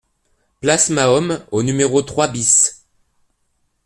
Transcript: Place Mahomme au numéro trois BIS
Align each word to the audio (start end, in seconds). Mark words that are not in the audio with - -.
Place 0.61 0.89
Mahomme 0.89 1.45
au 1.51 1.61
numéro 1.61 2.01
trois 2.01 2.27
BIS 2.27 2.83